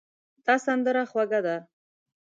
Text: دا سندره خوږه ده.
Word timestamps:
دا 0.45 0.55
سندره 0.65 1.03
خوږه 1.11 1.39
ده. 1.45 1.57